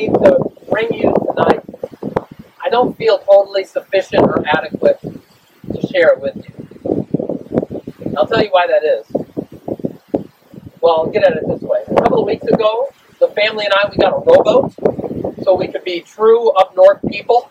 [0.00, 0.38] need to
[0.70, 1.62] bring you tonight,
[2.64, 8.14] I don't feel totally sufficient or adequate to share it with you.
[8.16, 9.06] I'll tell you why that is.
[10.80, 11.80] Well, I'll get at it this way.
[11.88, 14.72] A couple of weeks ago, the family and I, we got a rowboat
[15.44, 17.50] so we could be true up north people.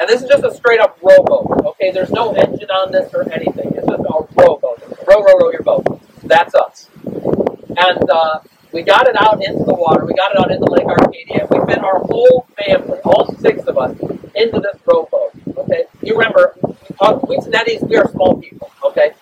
[0.00, 1.90] And this is just a straight up rowboat, okay?
[1.90, 3.72] There's no engine on this or anything.
[3.76, 4.82] It's just a rowboat.
[5.06, 6.00] Row, row, row your boat.
[6.22, 6.88] That's us.
[7.04, 8.40] And uh,
[8.74, 10.04] we got it out into the water.
[10.04, 11.46] We got it out into Lake Arcadia.
[11.48, 13.96] We fit our whole family, all six of us,
[14.34, 15.84] into this rowboat, okay?
[16.02, 16.56] You remember,
[17.00, 19.12] uh, we Tenettis, we are small people, okay?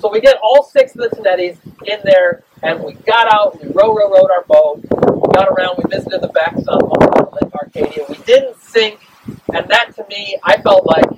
[0.00, 3.68] So we get all six of the Tenettis in there, and we got out, we
[3.68, 6.78] row, row, rowed our boat, we got around, we visited the backs on
[7.42, 8.04] Lake Arcadia.
[8.08, 9.00] We didn't sink,
[9.52, 11.08] and that to me, I felt like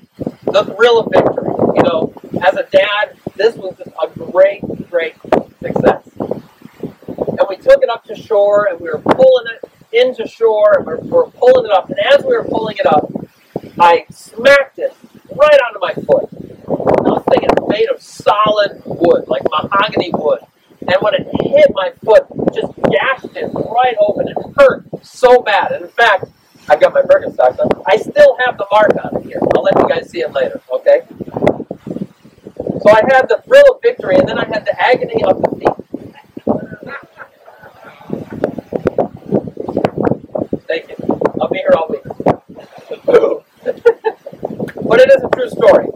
[0.44, 1.50] the thrill of victory.
[1.76, 5.14] You know, as a dad, this was a great, great
[5.60, 6.08] success.
[6.18, 10.86] And we took it up to shore, and we were pulling it into shore, and
[10.86, 11.90] we we were pulling it up.
[11.90, 13.12] And as we were pulling it up,
[13.78, 14.94] I smacked it
[15.34, 16.30] right onto my foot.
[17.04, 20.40] Now, this thing is made of solid wood, like mahogany wood.
[20.80, 24.28] And when it hit my foot, just gashed it right open.
[24.28, 25.72] It hurt so bad.
[25.72, 26.26] And in fact,
[26.68, 27.82] I've got my Birkenstocks on.
[27.86, 29.38] I still have the mark on it here.
[29.54, 31.02] I'll let you guys see it later, okay?
[32.82, 35.68] So I had the thrill of victory, and then I had the agony of defeat.
[40.68, 40.96] Thank you.
[41.40, 42.02] I'll be here all week.
[44.88, 45.88] but it is a true story.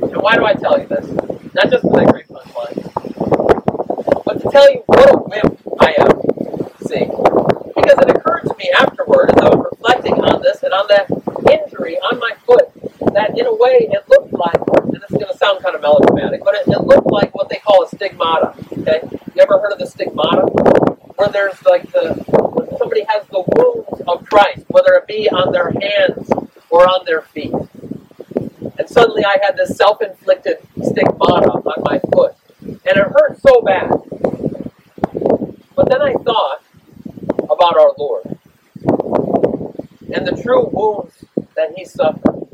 [0.00, 1.06] And why do I tell you this?
[1.54, 6.08] Not just because I great punchline, but to tell you what a wimp I am.
[6.88, 10.86] See, because it occurred to me afterward as I was reflecting on this and on
[10.88, 11.10] that
[11.52, 12.72] injury on my foot,
[13.12, 15.82] that in a way it looked like, and this is going to sound kind of
[15.82, 18.54] melodramatic, but it, it looked like what they call a stigmata.
[18.78, 19.02] Okay,
[19.34, 20.46] you ever heard of the stigmata?
[21.16, 22.14] Where there's like the
[22.56, 26.30] when somebody has the wounds of Christ, whether it be on their hands
[26.70, 27.52] or on their feet.
[28.78, 30.58] And suddenly I had this self-inflicted
[30.92, 33.90] stigmata on my foot, and it hurt so bad.
[35.74, 36.62] But then I thought
[37.50, 38.38] about our Lord
[40.14, 41.24] and the true wounds
[41.56, 42.46] that He suffered,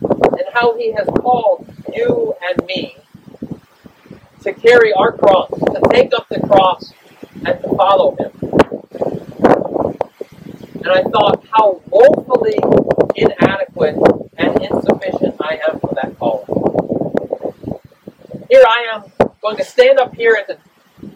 [0.00, 2.96] and how He has called you and me
[4.42, 6.92] to carry our cross, to take up the cross,
[7.44, 8.32] and to follow Him.
[10.82, 12.58] And I thought how woefully
[13.14, 13.96] inadequate
[14.38, 16.46] and insufficient I am for that calling.
[18.50, 20.58] Here I am going to stand up here and to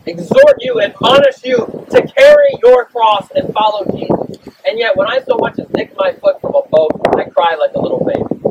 [0.07, 1.57] exhort you, admonish you
[1.91, 4.39] to carry your cross and follow Jesus.
[4.67, 7.55] And yet, when I so much as nick my foot from a boat, I cry
[7.55, 8.45] like a little baby.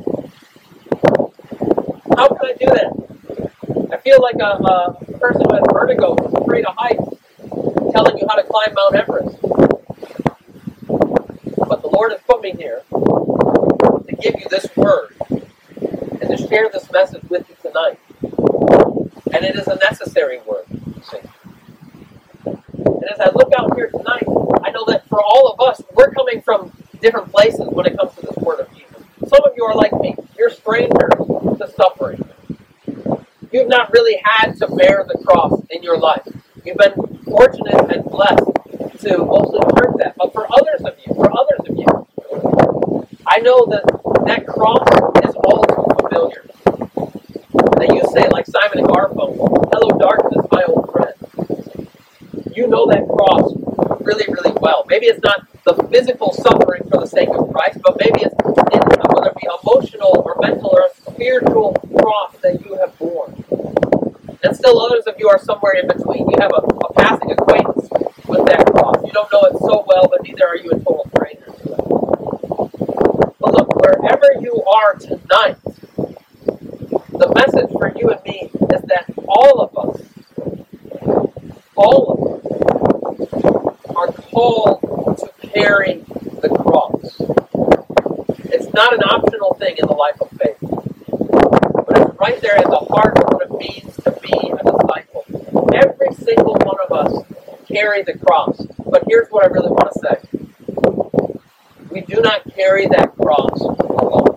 [2.18, 3.90] How can I do that?
[3.92, 7.04] I feel like a, a person has vertigo afraid of heights,
[7.92, 9.38] telling you how to climb Mount Everest.
[11.68, 16.70] But the Lord has put me here to give you this word and to share
[16.72, 18.00] this message with you tonight.
[19.34, 20.66] And it is a necessary word.
[21.04, 21.20] See.
[23.04, 24.24] And as I look out here tonight,
[24.64, 26.72] I know that for all of us, we're coming from
[27.24, 29.04] different places when it comes to this word of Jesus.
[29.28, 30.16] Some of you are like me.
[30.38, 32.24] You're strangers to suffering.
[33.52, 36.28] You've not really had to bear the cross in your life.
[36.66, 36.94] You've been
[37.26, 38.46] fortunate and blessed
[39.02, 40.16] to mostly learn that.
[40.18, 42.08] But for others of you, for others of you,
[43.28, 43.84] I know that
[44.26, 44.88] that cross
[45.28, 46.46] is all too familiar.
[47.78, 51.14] That you say, like Simon and Garfunkel, "Hello, darkness, my old friend."
[52.56, 53.54] You know that cross
[54.02, 54.86] really, really well.
[54.88, 58.36] Maybe it's not the physical suffering for the sake of Christ, but maybe it's
[58.74, 58.82] in,
[59.14, 63.34] whether it be emotional or mental or a spiritual cross that you have borne.
[64.44, 66.30] And still others of you are somewhere in between.
[66.30, 67.88] You have a, a passing acquaintance
[68.28, 68.98] with that cross.
[69.06, 71.84] You don't know it so well, but neither are you a total stranger to it.
[73.40, 75.58] But look, wherever you are tonight,
[77.12, 80.02] the message for you and me is that all of us,
[81.76, 83.34] all of us,
[83.96, 84.82] are called
[85.20, 86.04] to carry
[86.42, 87.22] the cross.
[88.52, 90.58] It's not an optional thing in the life of faith,
[91.86, 95.24] but it's right there at the heart of what it means to be a disciple.
[95.74, 97.26] Every single one of us
[97.68, 98.66] carry the cross.
[98.86, 100.40] But here's what I really want to say.
[101.90, 104.33] We do not carry that cross alone.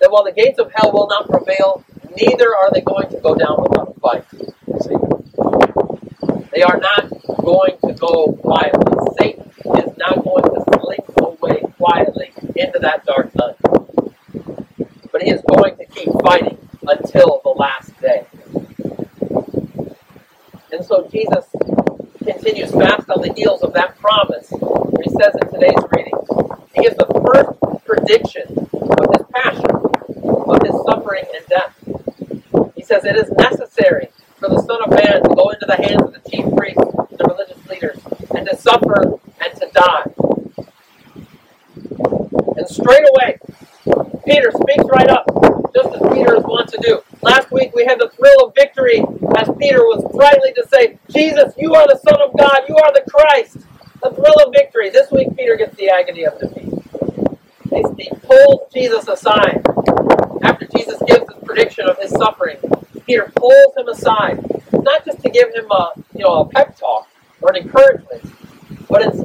[0.00, 1.84] that while the gates of hell will not prevail,
[2.16, 4.24] neither are they going to go down without a fight.
[4.82, 4.96] See?
[6.52, 7.10] They are not
[7.44, 8.92] going to go quietly.
[9.18, 13.56] Satan is not going to slink away quietly into that dark night.
[15.12, 18.26] But he is going to keep fighting until the last day.
[20.72, 21.46] And so Jesus
[22.24, 24.48] continues fast on the heels of that promise.
[24.50, 26.14] He says in today's reading,
[26.74, 28.59] he gives the first prediction
[35.70, 36.09] the hand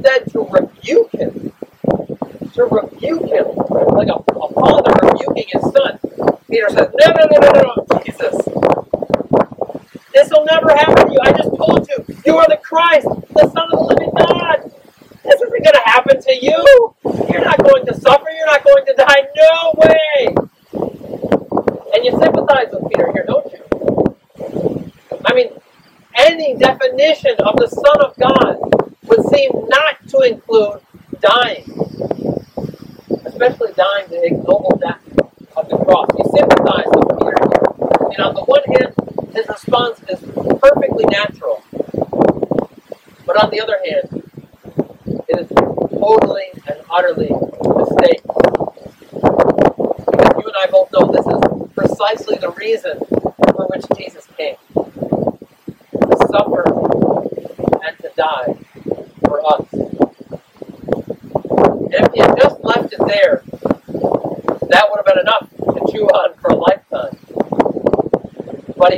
[0.06, 1.52] said to rebuke him.
[2.54, 3.48] To rebuke him.
[3.56, 6.00] Like a, a father rebuking his son.
[6.50, 8.02] Peter says, No, no, no, no, no.
[8.06, 8.45] Jesus.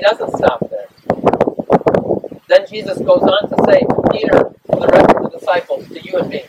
[0.07, 0.88] doesn't stop there.
[2.48, 4.39] Then Jesus goes on to say to Peter,
[4.71, 6.45] to the rest of the disciples, to you and me,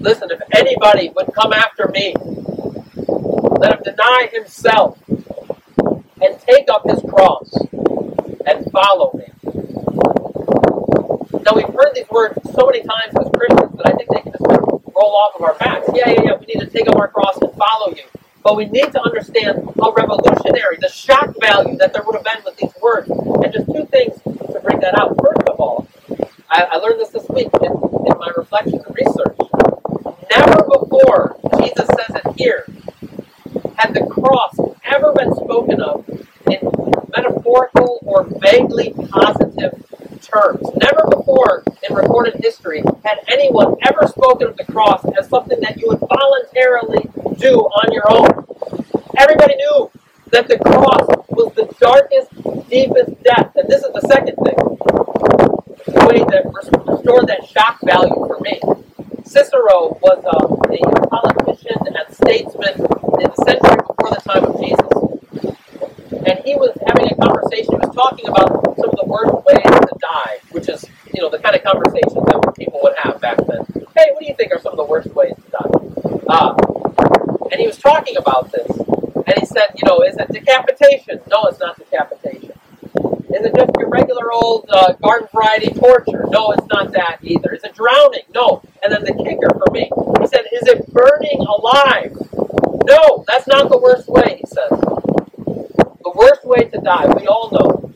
[0.00, 2.14] Listen, if anybody would come after me,
[3.58, 4.98] let him deny himself
[6.22, 7.52] and take up his cross
[8.46, 9.26] and follow me.
[11.44, 14.32] Now, we've heard these words so many times as Christians that I think they can
[14.32, 14.44] just
[14.96, 15.88] roll off of our backs.
[15.94, 18.19] Yeah, yeah, yeah, we need to take up our cross and follow you.
[18.42, 22.44] But we need to understand how revolutionary the shock value that there would have been
[22.44, 23.10] with these words.
[23.10, 25.16] And just two things to bring that out.
[25.22, 25.88] First of all,
[26.50, 29.39] I, I learned this this week in, in my reflection and research.
[96.68, 97.06] to die.
[97.16, 97.92] We all know.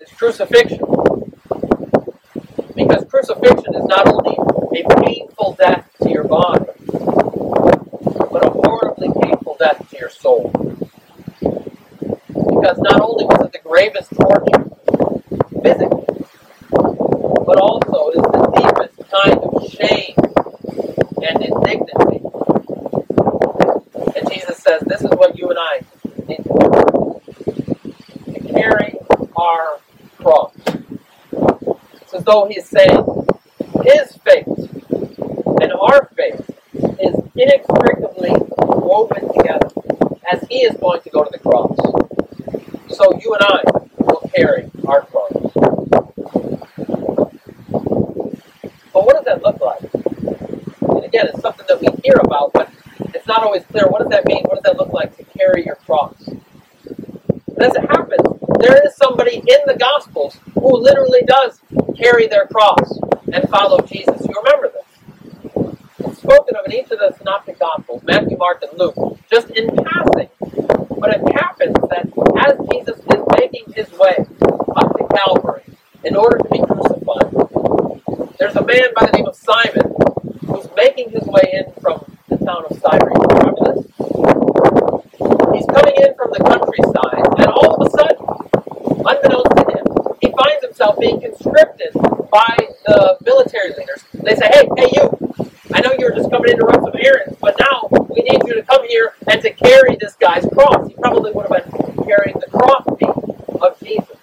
[0.00, 0.80] It's crucifixion.
[2.74, 4.29] Because crucifixion is not only
[32.12, 33.04] It's as though he's saying
[33.84, 34.48] his faith
[35.62, 36.50] and our faith
[36.98, 39.68] is inextricably woven together
[40.32, 41.38] as he is going to go to the
[66.90, 68.96] to the Synoptic Gospels, Matthew, Mark, and Luke,
[69.30, 70.09] just in passing
[102.04, 103.06] carrying the crosby
[103.60, 104.18] of Jesus.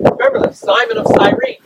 [0.00, 1.59] Remember the Simon of Cyrene.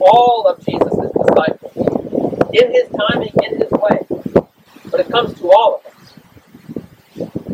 [0.00, 1.72] all of Jesus' disciples
[2.52, 4.06] in his timing, in his way.
[4.90, 6.14] But it comes to all of us.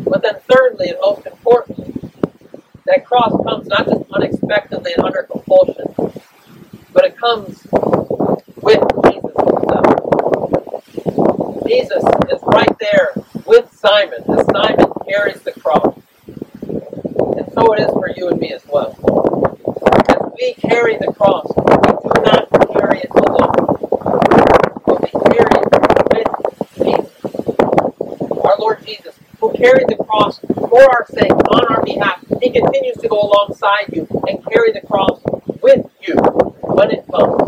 [0.05, 1.24] But then, thirdly, and most
[28.55, 32.97] our Lord Jesus, who carried the cross for our sake, on our behalf, he continues
[32.97, 35.21] to go alongside you and carry the cross
[35.61, 36.15] with you
[36.61, 37.44] when it comes.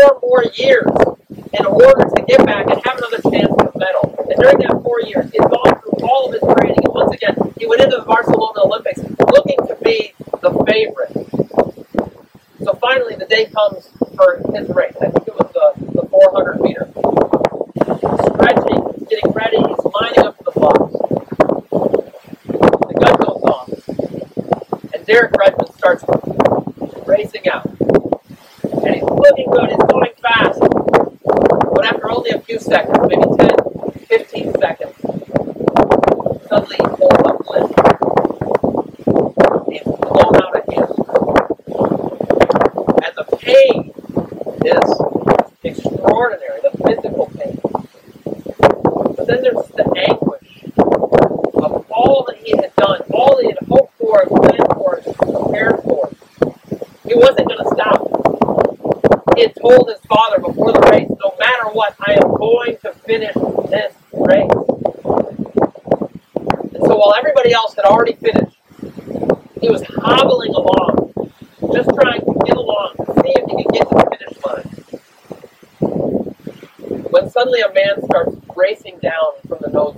[0.00, 0.86] four more years
[1.52, 1.99] in order
[36.50, 36.99] Totally.
[69.70, 71.12] he was hobbling along,
[71.72, 74.66] just trying to get along, to see if he could get to the finish line.
[77.10, 79.94] When suddenly a man starts racing down from the nose,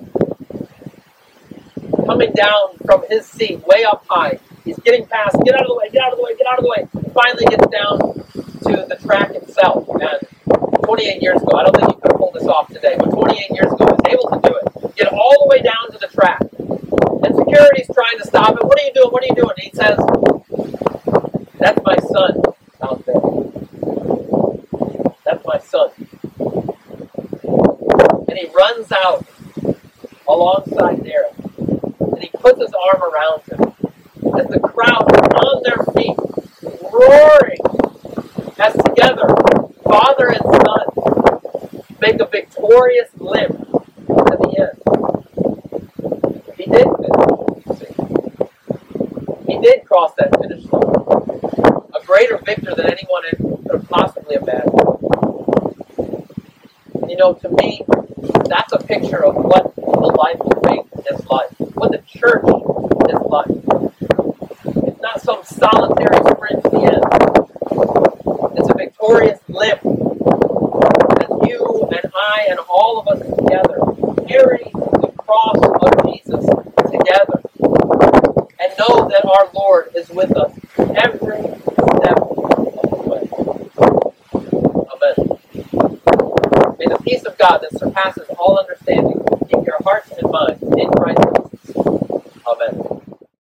[2.05, 4.39] coming down from his seat, way up high.
[4.65, 6.59] He's getting past, get out of the way, get out of the way, get out
[6.59, 6.87] of the way.
[7.15, 7.99] Finally gets down
[8.69, 9.89] to the track itself.
[9.89, 10.21] And
[10.85, 13.51] 28 years ago, I don't think you could have pulled this off today, but 28
[13.51, 14.97] years ago, he was able to do it.
[14.97, 16.02] Get all the way down to the
[17.53, 18.67] Security's trying to stop him.
[18.67, 19.11] What are you doing?
[19.11, 19.55] What are you doing?
[19.59, 19.99] He says,
[21.59, 22.43] That's my son
[22.83, 23.21] out there.
[25.27, 25.91] That's my son.
[28.29, 29.27] And he runs out
[30.27, 31.35] alongside Derek.
[32.01, 33.75] And he puts his arm around him.
[34.39, 35.13] As the crowd
[35.45, 36.17] on their feet,
[36.91, 37.61] roaring,
[38.59, 39.42] as together